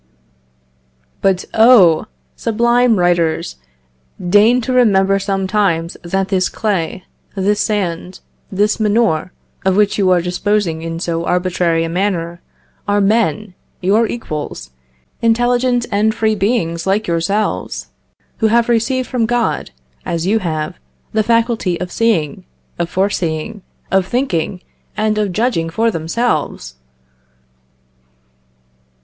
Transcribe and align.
But, 1.21 1.45
oh! 1.53 2.07
sublime 2.35 2.97
writers, 2.97 3.57
deign 4.19 4.59
to 4.61 4.73
remember 4.73 5.19
sometimes 5.19 5.95
that 6.01 6.29
this 6.29 6.49
clay, 6.49 7.03
this 7.35 7.59
sand, 7.61 8.19
this 8.51 8.79
manure, 8.79 9.31
of 9.63 9.75
which 9.77 9.99
you 9.99 10.09
are 10.09 10.19
disposing 10.23 10.81
in 10.81 10.99
so 10.99 11.25
arbitrary 11.25 11.83
a 11.83 11.87
manner, 11.89 12.41
are 12.87 12.99
men, 12.99 13.53
your 13.79 14.07
equals, 14.07 14.71
intelligent 15.21 15.85
and 15.91 16.15
free 16.15 16.33
beings 16.33 16.87
like 16.87 17.05
yourselves, 17.05 17.89
who 18.37 18.47
have 18.47 18.69
received 18.69 19.07
from 19.07 19.27
God, 19.27 19.69
as 20.03 20.25
you 20.25 20.39
have, 20.39 20.79
the 21.13 21.21
faculty 21.21 21.79
of 21.79 21.91
seeing, 21.91 22.43
of 22.79 22.89
foreseeing, 22.89 23.61
of 23.91 24.07
thinking, 24.07 24.61
and 24.97 25.19
of 25.19 25.31
judging 25.31 25.69
for 25.69 25.91
themselves! 25.91 26.77